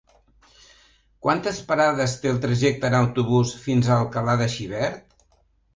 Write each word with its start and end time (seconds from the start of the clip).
Quantes 1.25 1.59
parades 1.67 2.15
té 2.23 2.33
el 2.33 2.41
trajecte 2.47 2.91
en 2.93 2.99
autobús 3.03 3.53
fins 3.69 3.91
a 3.93 3.99
Alcalà 4.01 4.39
de 4.43 4.51
Xivert? 4.57 5.09